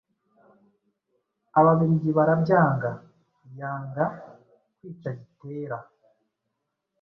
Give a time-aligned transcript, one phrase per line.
[1.59, 2.91] Ababiligi barabyanga,
[3.59, 4.05] yanga
[4.77, 5.77] «kwica Gitera